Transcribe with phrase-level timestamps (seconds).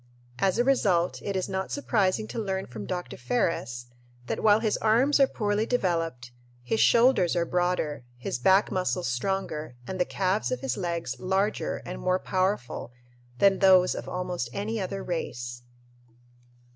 [0.39, 3.17] As a result, it is not surprising to learn from Dr.
[3.17, 3.85] Ferris
[4.25, 6.31] that while his arms are poorly developed,
[6.63, 11.83] his shoulders are broader, his back muscles stronger, and the calves of his legs larger
[11.85, 12.91] and more powerful
[13.37, 15.61] than those of almost any other race.